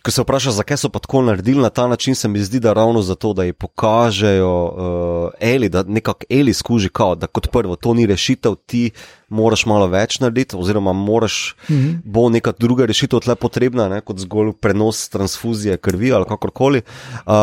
[0.05, 2.73] Ko se vprašaš, zakaj so pa tako naredili na ta način, se mi zdi, da
[2.73, 7.75] ravno zato, da ji pokažejo uh, Eli, da nekako Eli skuži, kao, da kot prvo
[7.75, 8.91] to ni rešitev, ti
[9.29, 11.97] moraš malo več narediti, oziroma moraš, mm -hmm.
[12.05, 16.81] bo neka druga rešitev tle potrebna, ne, kot zgolj prenos transfuzije krvi ali kakorkoli.
[17.25, 17.33] Uh,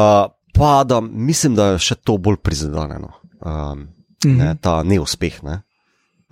[0.55, 3.89] pa da mislim, da je še to bolj prizadeno, um, mm
[4.25, 4.39] -hmm.
[4.39, 5.43] ne, ta neuspeh.
[5.43, 5.63] Ne.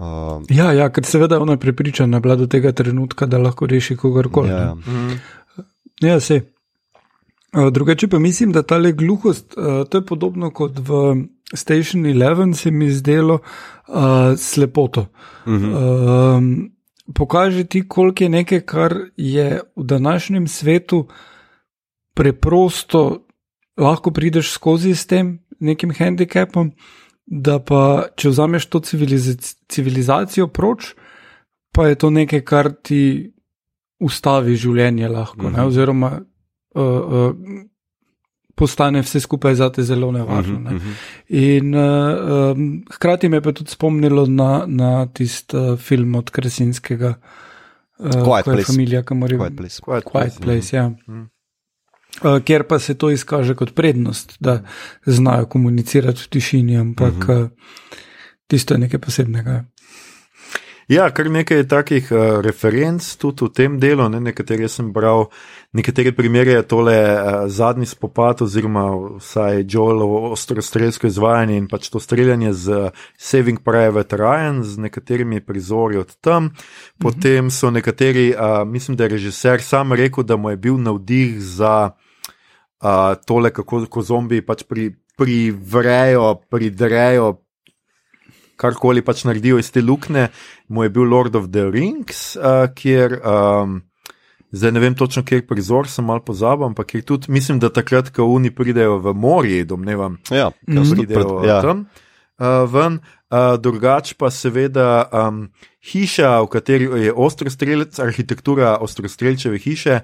[0.00, 4.48] Um, ja, ja, ker seveda ona je pripričana do tega trenutka, da lahko reši kogarkoli.
[4.48, 4.74] Ja, ja.
[4.74, 5.20] Mm.
[6.00, 6.40] Ja se.
[7.52, 11.16] Uh, drugače pa mislim, da ta le gluhost, uh, to je podobno kot v
[11.54, 13.94] Station 11, se mi zdelo uh,
[14.36, 15.06] slepoto.
[15.46, 16.36] Mm -hmm.
[16.36, 16.72] um,
[17.14, 21.06] pokaže ti, koliko je nekaj, kar je v današnjem svetu
[22.14, 23.26] preprosto
[23.76, 26.72] lahko prideš skozi s tem nekim handicapom,
[27.26, 30.94] da pa če vzameš to civiliz civilizacijo proč,
[31.72, 33.32] pa je to nekaj, kar ti
[34.00, 35.48] ustavi življenje lahko.
[35.48, 35.66] Mm -hmm.
[35.66, 36.20] Oziroma,
[36.74, 37.34] uh, uh,
[38.60, 40.58] postane vse skupaj zate zelo nevarno.
[40.58, 40.94] Mhm, Ne?
[41.28, 46.30] In uh, um, hkrati me je pa tudi spomnilo na, na tisti uh, film od
[46.30, 47.14] Krasinskega,
[47.98, 48.72] uh, Quiet ko je Place.
[48.72, 49.82] familija, ki mora Quiet Place.
[49.86, 50.40] Quiet Quiet Place.
[50.40, 50.88] Place, ja.
[50.88, 51.28] Mhm.
[52.20, 54.62] Uh, ker pa se to izkaže kot prednost, da
[55.06, 57.42] znajo komunicirati v tišini, ampak uh -huh.
[57.44, 57.48] uh,
[58.46, 59.64] tisto je nekaj posebnega.
[60.90, 61.06] Ja.
[61.14, 65.28] Kar nekaj je takih uh, referenc tudi v tem delu, ne, nekatere sem bral,
[65.72, 68.84] nekatere primere je tole uh, zadnji spopad, oziroma
[69.18, 75.40] vsaj Joelovo ostrostrelsko izvajanje in pač to streljanje z uh, Saving Private Ryan, z nekaterimi
[75.40, 76.50] prizori od tam.
[76.98, 81.38] Potem so nekateri, uh, mislim, da je režiser sam rekel, da mu je bil navdih
[81.40, 87.36] za uh, tole, kako, kako zombiji pač pri, privrejo, pridrejo
[88.60, 90.28] karkoli pač naredijo iz te luknje,
[90.68, 93.78] mu je bil Lord of the Rings, uh, kjer, um,
[94.52, 98.10] zdaj ne vem točno, kjer prizor, sem malo pozabil, ampak kjer tudi, mislim, da takrat,
[98.10, 100.76] ko oni pridejo v morje, domnevam, Ja, Mhm.
[100.76, 101.60] kar so tudi pridejo pred- ja.
[101.62, 101.86] tam.
[102.38, 105.50] Uh, ven, uh, drugače pa seveda um,
[105.82, 110.00] hiša, v kateri je ostrostrelec, arhitektura ostrostrelčeve hiše,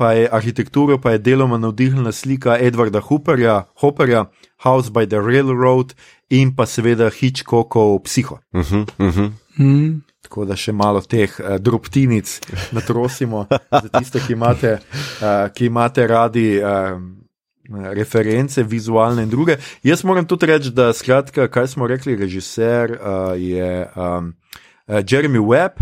[0.00, 4.24] pa je arhitekturo pa je deloma navdihnila slika Edwarda Hooperja, Hopperja,
[4.56, 5.92] House by the Railroad
[6.30, 8.38] in pa seveda Hitchcockov Psiho.
[8.52, 9.30] Uh -huh, uh -huh.
[9.58, 10.00] Mm.
[10.22, 12.40] Tako da še malo teh uh, drobtinic
[12.72, 14.78] natrosimo za tiste, ki imate,
[15.20, 16.62] uh, ki imate radi.
[16.62, 17.16] Um,
[17.70, 19.56] Reference, vizualne in druge.
[19.82, 22.98] Jaz moram tudi reči, da skratka, kaj smo rekli, režiser uh,
[23.38, 24.34] je um,
[24.86, 25.78] uh, Jeremy Webb,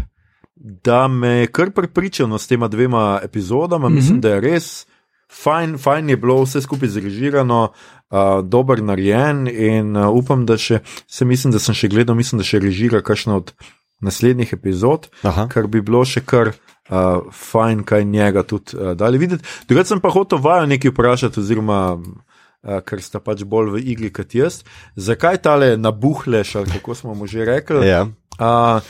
[0.61, 3.89] da me je kar pripričal no, s tema dvema epizodama.
[3.89, 3.95] Mm -hmm.
[3.95, 4.87] Mislim, da je res
[5.33, 7.69] fajn, fajn je bilo vse skupaj zrežirano,
[8.11, 12.41] uh, dober narejen in uh, upam, da še, se mislim, da sem še gledal, mislim,
[12.41, 13.53] da še režira kakšno od
[14.01, 15.49] naslednjih epizod, Aha.
[15.51, 16.55] kar bi bilo še kar.
[16.89, 19.45] Uh, fajn, kaj njega tudi uh, dali videti.
[19.69, 24.09] Drugače sem pa hotel vaju nekaj vprašati, oziroma uh, ker sta pač bolj v igri
[24.09, 24.63] kot jaz.
[24.97, 27.85] Zakaj tale nabuhleš, ali kako smo mu že rekli?
[27.91, 28.07] Ja.
[28.41, 28.81] Uh,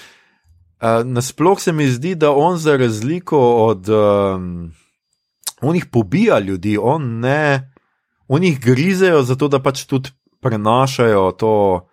[0.81, 4.73] uh, nasploh se mi zdi, da on za razliko od um,
[5.61, 7.73] onih pobija ljudi, on ne,
[8.29, 10.11] on jih grizejo, zato da pač tudi
[10.41, 11.85] prenašajo to.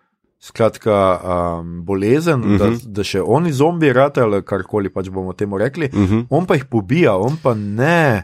[0.46, 2.58] Skratka, um, bolezen, uh -huh.
[2.58, 6.26] da, da še oni zombi rade ali karkoli pač bomo temu rekli, Uh -huh.
[6.30, 8.24] on pa jih pobija, on pa ne.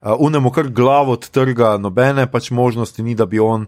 [0.00, 3.66] Uh, unemo kar glavo odtrga, nobene pač možnosti ni, da bi on.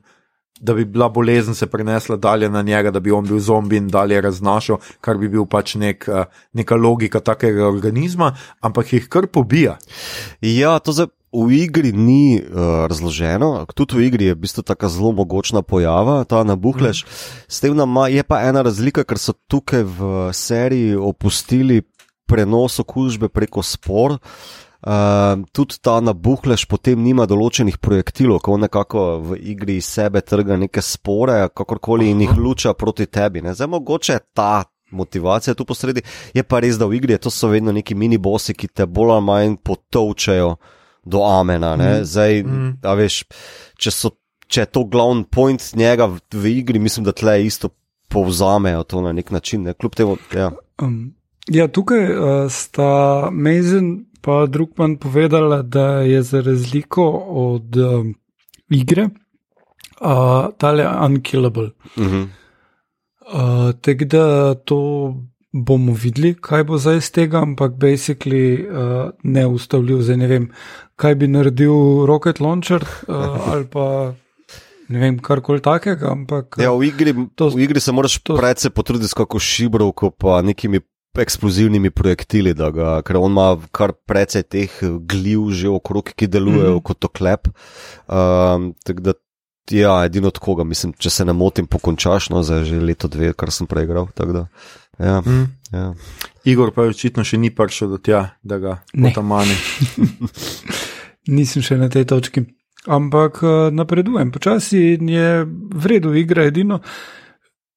[0.63, 3.89] Da bi bila bolezen se prenesla dalje na njega, da bi on bil zombi in
[3.91, 9.27] dalje raznašal, kar bi bil pač nek, uh, neka logika takega organizma, ampak jih kar
[9.27, 9.75] pobija.
[10.41, 14.89] Ja, to zdaj v igri ni uh, razloženo, tudi v igri je v bistvu tako
[14.93, 17.05] zelo mogočna pojava, ta nabuhleš.
[17.49, 21.83] S tem da ima, je pa ena razlika, ker so tukaj v seriji opustili
[22.29, 24.21] prenos okužbe preko spor.
[24.21, 24.62] Uh,
[25.53, 30.83] tudi ta nabuhleš potem nima določenih projektilov, ko nekako v igri iz sebe trga neke
[30.83, 33.43] spore, kakorkoli in jih luča proti tebi.
[33.43, 33.55] Ne?
[33.55, 36.03] Zdaj mogoče ta motivacija tu posredi,
[36.35, 39.15] je pa res, da v igri to so vedno neki mini bosi, ki te bolj
[39.17, 40.57] ali manj potovčajo
[41.05, 41.77] do amena.
[41.77, 42.05] Ne?
[42.05, 42.77] Zdaj, Mm.
[42.83, 43.23] a veš,
[43.79, 44.11] če, so,
[44.47, 47.71] če je to glavni point njega v, v igri, mislim, da tle isto
[48.09, 49.63] povzamejo to na nek način.
[49.63, 49.75] Ne?
[49.75, 50.51] Kljub temu, ja.
[50.83, 51.15] Um,
[51.49, 58.15] ja, tukaj uh, sta Mazen pa Drugman povedala, da je za razliko od um,
[58.71, 60.09] igre uh,
[60.55, 61.71] tale unkillable.
[61.97, 62.29] uh -huh.
[63.25, 64.79] Uh, Tako da to
[65.53, 70.01] bomo videli, kaj bo zdaj iz tega, ampak basically uh, neustavljiv.
[70.01, 70.51] Zdaj ne vem,
[70.97, 71.73] kaj bi naredil
[72.07, 73.15] rocket launcher uh,
[73.49, 74.15] ali pa
[74.89, 78.71] ne vem, karkoli takega, ampak Ja, v igri, To- v igri se moraš to- predvsej
[78.71, 80.81] potruditi s kako šibrovko, pa nekimi
[81.19, 86.71] eksplozivnimi projektili, da ga, ker on ima kar precej teh gljiv že okrog, ki delujejo
[86.71, 86.79] mm.
[86.79, 86.83] -hmm.
[86.83, 87.49] kot oklep.
[88.09, 89.13] Um, tako da,
[89.71, 93.09] ja, edino od koga, mislim, če se ne motim, pokončaš, no, zdaj je že leto
[93.09, 94.09] dve, kar sem preigral.
[94.17, 94.47] Da,
[94.99, 95.47] ja, Mm.
[95.73, 95.95] ja.
[96.45, 99.09] Igor pa očitno še ni prišel do tja, da ga Ne.
[99.09, 99.55] potamani.
[101.37, 102.45] nisem še na tej točki.
[102.87, 106.81] Ampak uh, napredujem, počasi je vredno igra edino.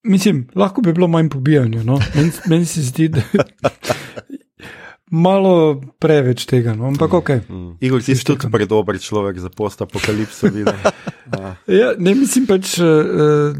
[0.06, 1.84] Mislim, lahko bi bilo manj pobijanja.
[1.84, 2.00] No?
[2.16, 3.22] Meni men se zdi, da
[5.26, 6.88] malo preveč tega, no?
[6.88, 7.30] ampak ok.
[7.50, 7.72] Mm.
[7.82, 10.52] Igor, ti si tudi predober človek za post-apokalipso.
[11.68, 11.96] Ja.
[11.98, 12.78] Ne mislim pač.
[12.78, 13.58] Uh,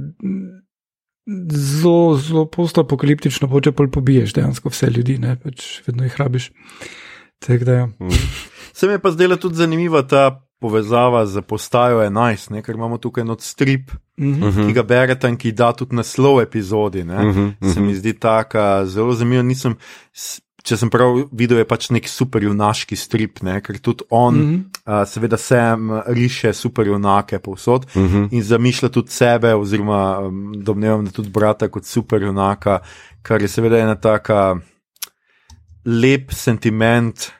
[1.26, 6.52] Zelo, zelo postapokaliptično, če pol pobiješ dejansko vse ljudi, ne pač vedno jih rabiš.
[7.42, 7.88] Tako da, ja.
[8.78, 12.62] Se mi je pa zdela tudi zanimiva ta povezava z postajo 11, ne?
[12.62, 14.48] ker imamo tukaj not strip, Mhm.
[14.48, 14.68] Mhm.
[14.68, 17.04] ki ga berete in ki da tudi naslov epizodi.
[17.04, 17.24] ne.
[17.24, 19.44] Mhm, Se mi zdi taka zelo zanimiva.
[19.44, 19.76] Nisem,
[20.64, 23.62] če sem prav videl, je pač nek superjunaški strip, ne?
[23.62, 25.02] ker tudi on, mm -hmm.
[25.02, 28.28] uh, seveda, sem riše superjunake povsod mm -hmm.
[28.32, 32.80] in zamišlja tudi sebe, oziroma um, domnevam, da tudi brata kot superjunaka,
[33.22, 34.56] kar je seveda ena taka
[35.86, 37.32] lep sentiment,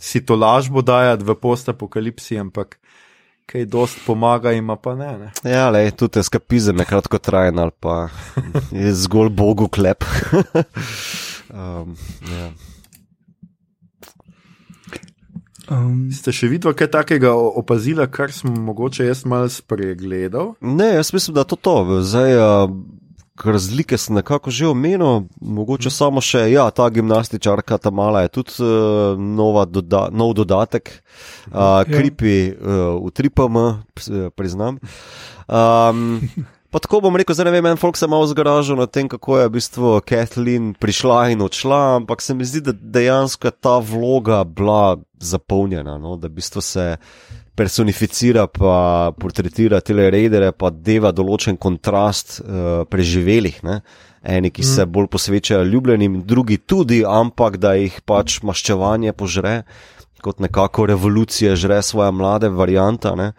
[0.00, 2.78] si to lažbo dajati v post-apokalipsi, ampak
[3.48, 5.12] kaj dost pomaga, ima pa ne.
[5.18, 5.30] ne.
[5.50, 8.08] Ja, le, tudi eskapizem je kratko trajen ali pa
[8.70, 10.04] je zgolj Bogu klep.
[11.60, 11.96] um,
[12.28, 12.50] ja.
[15.68, 20.54] Um, Ste še videli kaj takega opazila, kar sem mogoče jaz malo spregledal?
[20.60, 22.00] Ne, jaz mislim, da to to.
[22.04, 22.72] Zdaj, uh,
[23.44, 28.58] razlike sem nekako že omenil, mogoče samo še, ja, ta gimnastičarka, ta mala je tudi
[28.64, 30.92] uh, doda nov dodatek,
[31.52, 33.82] uh, kripi uh, v tripam,
[34.36, 34.78] priznam.
[35.48, 36.20] Um,
[36.68, 39.38] Pa tako bom rekel, zdaj ne vem, en folk se malo zgaražal na tem, kako
[39.38, 43.78] je v bistvu Kathleen prišla in odšla, ampak se mi zdi, da dejansko je ta
[43.80, 46.18] vloga bila zapolnjena, no?
[46.20, 46.84] da v bistvu se
[47.58, 53.60] personificira pa portretira te rejdere, pa deva določen kontrast uh, preživelih.
[53.66, 53.80] Ne?
[54.22, 54.92] Eni, ki se mm.
[54.94, 59.62] bolj posvečajo ljubljenim, drugi tudi, ampak da jih pač maščevanje požre
[60.18, 63.32] kot nekako revolucija žre svoje mlade variante, uh,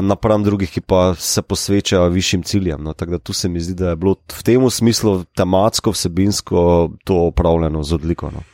[0.00, 2.82] napram drugih, ki pa se posvečajo višjim ciljem.
[2.84, 6.62] No, tako da tu se mi zdi, da je bilo v tem smislu tematsko, vsebinsko
[7.04, 8.30] to upravljeno z odliko.
[8.32, 8.44] No.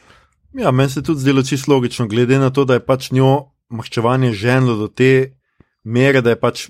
[0.59, 4.32] Ja, meni se tudi zdelo čisto logično, glede na to, da je pač njo maščevanje
[4.32, 5.32] ženilo do te
[5.85, 6.68] mere, da je pač.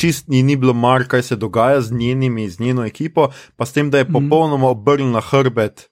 [0.00, 3.26] Čist ni, ni bilo mar, kaj se dogaja z njenimi, z njeno ekipo,
[3.56, 4.14] pa s tem, da je mhm.
[4.14, 5.90] popolnoma obrnila hrbet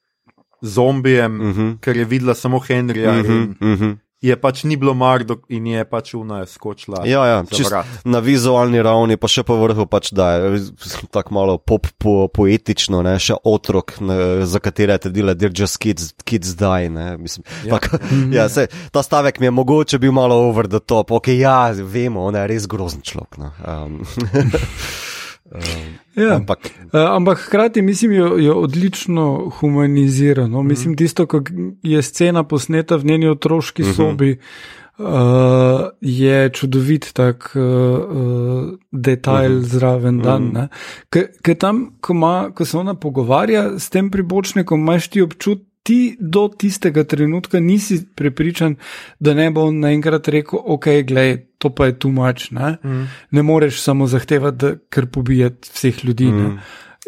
[0.62, 1.60] zombijem, uh mhm.
[1.60, 1.80] -huh.
[1.80, 5.24] ker je videla samo Henrija uh -huh, in uh -huh je pač ni bilo mar
[5.48, 7.02] in je pač una skočila.
[7.06, 7.42] Ja, ja
[8.04, 10.62] na vizualni ravni, pa še po vrhu, pač, da je
[11.10, 15.52] tako malo pop, po, poetično, ne, še otrok, ne, za katere je trdila, da je
[15.64, 16.90] just kids, kids die.
[17.18, 17.76] Mislim, ja.
[17.76, 17.90] Tak,
[18.34, 22.28] ja, se, ta stavek mi je mogoče bil malo over the top, ok, ja, vemo,
[22.30, 23.40] on je res grozen človek.
[23.42, 23.52] No.
[23.66, 24.02] Um.
[25.54, 26.36] Um, ja.
[26.36, 26.58] ampak.
[26.92, 30.46] Uh, ampak hkrati mislim, jo, jo odlično humanizira.
[30.46, 30.62] No?
[30.62, 30.96] Mislim, mm.
[30.96, 31.40] tisto, kar
[31.82, 33.96] je scena posneta v njeni otroški mm -hmm.
[33.96, 34.38] sobi,
[34.98, 35.06] uh,
[36.00, 39.66] je čudovit tak uh, uh, detajl mm -hmm.
[39.66, 40.42] zraven dan.
[40.42, 41.26] Mm -hmm.
[41.42, 46.16] Ker tam, ko, ma, ko se ona pogovarja s tem pribočnikom, imaš ti občutek ti
[46.20, 48.76] do tistega trenutka nisi prepričan,
[49.18, 52.50] da ne bo naenkrat rekel, ok, gledaj, to pa je tu mač.
[52.50, 52.76] Ne?
[52.84, 53.08] Mm.
[53.30, 56.26] ne moreš samo zahtevati, da kar pobijati vseh ljudi.
[56.26, 56.58] Mm.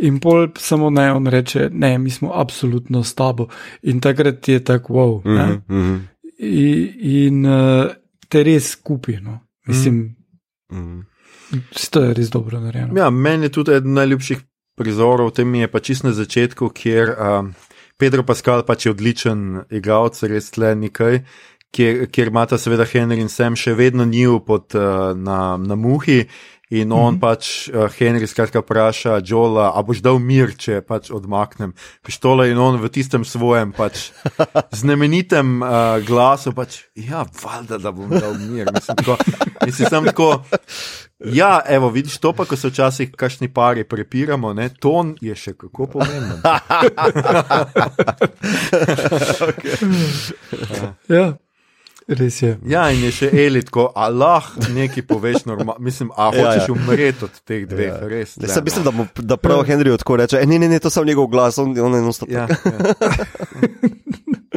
[0.03, 3.47] In pol samo naj on reče, ne, mi smo absolutno s tabo.
[3.83, 5.21] In takrat je tako, wow.
[5.25, 6.01] Mm -hmm, mm -hmm.
[6.39, 7.91] In, in uh,
[8.29, 9.17] te res skupi.
[9.21, 9.39] No?
[9.67, 10.17] Mislim,
[10.73, 11.05] mm
[11.51, 11.91] -hmm.
[11.91, 12.99] to je res dobro narejeno.
[12.99, 14.39] Ja, meni je tudi eden najljubših
[14.77, 17.09] prizorov, tem je pa čist na začetku, kjer.
[17.09, 17.49] Uh,
[17.99, 21.21] Pedro Pascal pač je odličen igralec, res le nekaj,
[21.75, 26.25] kjer, kjer imata seveda Henry in Sam še vedno njiju pod uh, na, na muhi.
[26.75, 27.21] In on mm -hmm.
[27.21, 32.51] pač, uh, Henry, skratka, vpraša Jola, a boš dal mir, če pač odmaknem pištole.
[32.51, 34.11] In on v tistem svojem, pač,
[34.81, 35.69] znamenitem uh,
[36.07, 38.67] glasu, pač, ja, valjda, da bom dal mir.
[38.75, 39.17] Mislim, tako,
[39.67, 40.43] mislim, tako,
[41.19, 45.53] Ja, evo, vidiš to, pa ko se včasih kašni pari prepiramo, ne, ton je še
[45.55, 46.41] kako pomemben.
[51.19, 51.37] ja.
[52.09, 52.59] Res je.
[52.69, 56.73] Ja, in je še elit, ko Allah nekaj poveš, normal, mislim, a hočeš ja, ja.
[56.75, 58.09] umreti od teh dveh, ja.
[58.11, 58.37] res.
[58.37, 61.07] Ne, ne, mislim, da, mu, da prav Henry tako reče, ne, ne, ne, to sem
[61.09, 62.35] njegov glas, on, on je enostavno.
[62.35, 62.53] Ja, ja.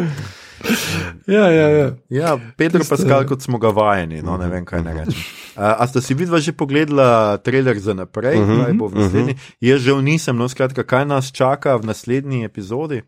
[1.28, 1.88] Ja, ja, ja.
[2.10, 5.20] ja Pedro Tiste, Pascal, kot smo ga vajeni, no, ne vem, kaj ne rečem.
[5.58, 8.96] Uh, a ste si vidva že pogledala trailer za naprej, uh -huh, kaj bo v
[8.96, 9.34] naslednji?
[9.34, 9.56] Uh -huh.
[9.60, 13.04] Jaz že nisem, no, skratka, kaj nas čaka v naslednji epizodi?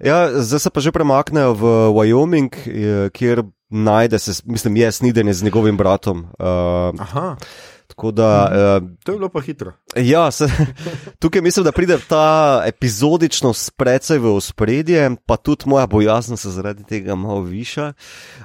[0.00, 2.52] Ja, zdaj se pa že premaknejo v Wyoming,
[3.12, 6.18] kjer najde se, mislim, je snidenje z njegovim bratom.
[6.38, 7.36] Uh, Aha.
[7.96, 8.50] Tako da.
[8.82, 9.72] Uh, to je bilo pa hitro.
[9.96, 10.48] Ja, se,
[11.20, 16.84] tukaj mislim, da pride ta epizodičnost precej v ospredje, pa tudi moja bojaznost se zaradi
[16.84, 17.92] tega malo viša.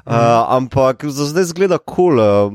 [0.06, 0.14] Uh,
[0.48, 1.96] ampak za zdaj zgleda kul.
[1.96, 2.20] Cool.
[2.20, 2.54] Uh,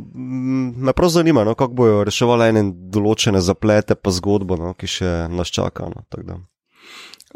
[0.76, 5.12] me prav zanima, no, kako bojo reševali ene določene zaplete, pa zgodbo, no, ki še
[5.28, 5.92] nas čaka.
[5.92, 6.40] No,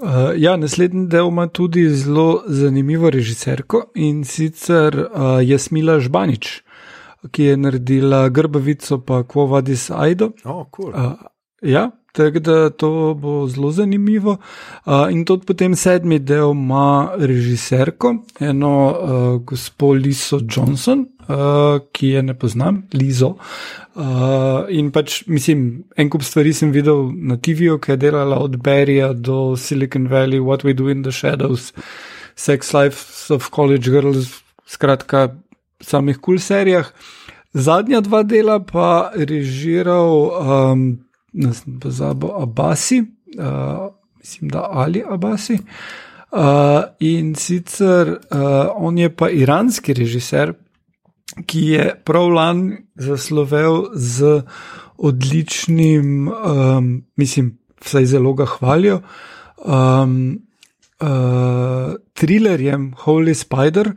[0.00, 6.62] Uh, ja, naslednji del ima tudi zelo zanimivo režiserko in sicer uh, Jasmila Žbanič
[7.30, 10.32] ki je naredila grbavico, pa Kvovadis Aido.
[10.44, 10.92] Oh, cool.
[10.94, 11.12] uh,
[11.62, 14.36] ja, tako da to bo zelo zanimivo.
[14.86, 21.06] Uh, in tudi potem sedmi del ima režiserko, eno uh, gospod Liso Johnson.
[21.30, 23.36] Uh, ki je ne poznam, Lizo.
[23.94, 28.56] Uh, in pač, mislim, en kup stvari sem videl na TV-ju, ki je delala od
[28.58, 31.70] Berija do Silicon Valley, What We Do in the Shadows,
[32.34, 35.28] Sex Life of College Girls, skratka,
[35.80, 36.92] samih kul cool serijah.
[37.54, 40.30] Zadnja dva dela pa režiral,
[40.72, 40.98] um,
[41.32, 43.02] ne znam, pozabo, Abasi,
[43.38, 45.58] uh, mislim, da ali Abasi.
[46.30, 50.52] Uh, in sicer uh, on je pa iranski režiser,
[51.46, 54.42] ki je prav lani zaslovel z
[54.98, 59.00] odličnim, um, mislim, vsaj zelo ga hvalijo,
[59.64, 60.38] um,
[61.00, 63.92] uh, thrillerjem Holy Spider,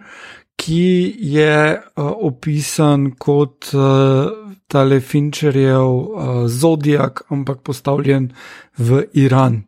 [0.64, 4.32] ki je uh, opisan kot uh,
[4.72, 8.32] tale Fincherjev uh, Zodiak, ampak postavljen
[8.78, 9.64] v Iran.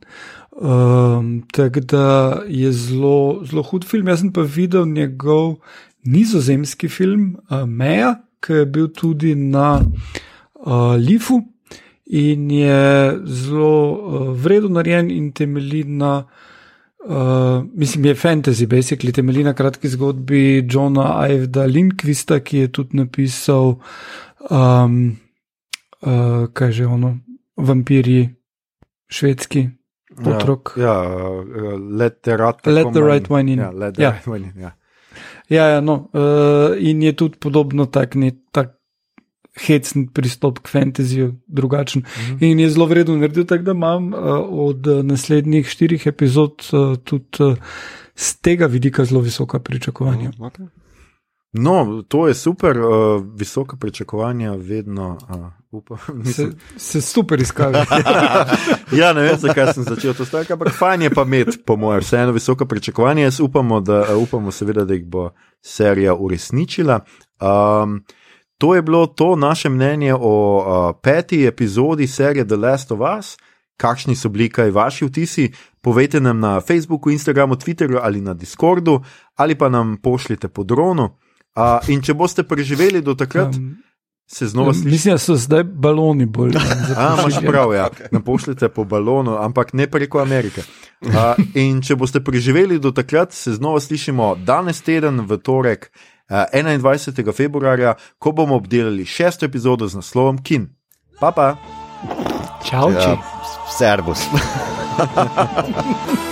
[0.55, 2.07] Um, Tako da
[2.47, 4.07] je zelo, zelo hud film.
[4.07, 5.57] Jaz sem pa videl njegov
[6.07, 11.41] nizozemski film uh, Meja, ki je bil tudi na uh, Lifu
[12.05, 16.17] in je zelo uh, vredno narejen in temelji na.
[16.23, 16.54] Uh,
[17.73, 23.75] mislim, je fantasy, basically, temelji na kratki zgodbi Johna Iveda Lindquista, ki je tudi napisal,
[24.49, 25.17] um,
[26.01, 27.17] uh, kaj že ono,
[27.57, 28.29] vampirji,
[29.07, 29.69] švedski
[30.25, 30.73] otrok.
[30.77, 33.59] Ja, ja uh, let the right, let the right one in.
[33.59, 34.11] Ja, let the Ja.
[34.11, 34.61] right one in.
[34.61, 34.71] Ja.
[35.49, 38.75] Ja, ja no, uh, in je tudi podobno tak, ne, tak
[39.55, 42.03] hecen pristop k fantasyju, drugačen.
[42.03, 42.43] Mhm.
[42.45, 44.19] In je zelo vredno naredil, tako da imam uh,
[44.51, 47.57] od uh, naslednjih štirih epizod uh, tudi uh,
[48.15, 50.31] z tega vidika zelo visoka pričakovanja.
[50.39, 50.67] Okay.
[51.57, 55.97] No, to je super, uh, visoka pričakovanja, vedno uh, upam.
[56.35, 56.47] Se,
[56.77, 57.85] se super izkaže.
[58.99, 62.01] ja, ne vem, zakaj sem začel to stvar, ampak fajn je pa imeti, po mojem,
[62.01, 63.23] vseeno visoka pričakovanja.
[63.23, 65.29] Jaz upamo, da, upamo seveda, da jih bo
[65.61, 66.99] serija uresničila.
[67.39, 68.03] Um,
[68.57, 73.37] to je bilo to naše mnenje o uh, peti epizodi serije The Last of Us.
[73.77, 75.51] Kakšni so bili kaj vaši vtisi?
[75.81, 79.01] Povejte nam na Facebooku, Instagramu, Twitterju ali na Discordu,
[79.35, 81.03] ali pa nam pošljite po dronu.
[81.55, 83.75] Uh, in če boste preživeli do takrat, Um,
[84.27, 84.89] se znova slišite.
[84.89, 86.51] mislim, da so zdaj baloni bolj.
[86.97, 87.87] A, imaš prav, ja.
[88.11, 90.61] Nam pošljete po balonu, ampak ne preko Amerike.
[91.01, 91.11] Uh,
[91.53, 95.91] in če boste preživeli do takrat, se znova slišimo danes teden, v torek,
[96.29, 97.33] 21.
[97.33, 100.69] februarja, ko bomo obdelali šesto epizodo z naslovom Kin.
[101.19, 101.55] Pa pa!
[102.65, 103.13] Čau, če.
[103.13, 103.17] Ja,
[103.69, 104.25] servus.